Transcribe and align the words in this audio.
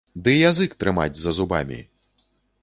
Ды 0.27 0.31
язык 0.49 0.73
трымаць 0.83 1.19
за 1.25 1.35
зубамі! 1.41 1.79